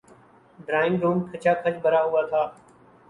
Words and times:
Drawing 0.65 0.95
room 1.03 1.17
کھچا 1.29 1.53
کھچ 1.61 1.75
بھرا 1.83 2.01
ہوا 2.07 2.21
تھا۔ 2.29 2.43